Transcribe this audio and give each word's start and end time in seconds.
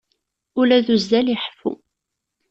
Ula 0.59 0.85
d 0.85 0.87
uzzal 0.95 1.27
iḥeffu. 1.33 1.71